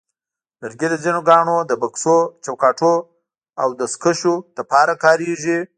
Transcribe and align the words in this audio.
لرګي 0.61 0.87
د 0.91 0.95
ځینو 1.03 1.19
ګاڼو 1.29 1.57
د 1.69 1.71
بکسونو، 1.81 2.19
چوکاټونو، 2.45 2.95
او 3.61 3.67
دستکشیو 3.79 4.35
لپاره 4.57 4.93
کارېږي. 5.03 5.59